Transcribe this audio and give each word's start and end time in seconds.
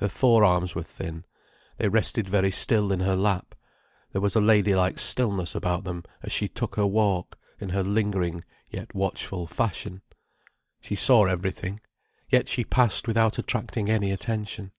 Her 0.00 0.08
fore 0.10 0.44
arms 0.44 0.74
were 0.74 0.82
thin, 0.82 1.24
they 1.78 1.88
rested 1.88 2.28
very 2.28 2.50
still 2.50 2.92
in 2.92 3.00
her 3.00 3.16
lap, 3.16 3.54
there 4.10 4.20
was 4.20 4.36
a 4.36 4.40
ladylike 4.42 4.98
stillness 4.98 5.54
about 5.54 5.84
them 5.84 6.04
as 6.22 6.30
she 6.30 6.46
took 6.46 6.74
her 6.76 6.84
walk, 6.86 7.38
in 7.58 7.70
her 7.70 7.82
lingering, 7.82 8.44
yet 8.68 8.94
watchful 8.94 9.46
fashion. 9.46 10.02
She 10.82 10.94
saw 10.94 11.24
everything. 11.24 11.80
Yet 12.28 12.48
she 12.48 12.66
passed 12.66 13.08
without 13.08 13.38
attracting 13.38 13.88
any 13.88 14.10
attention. 14.10 14.72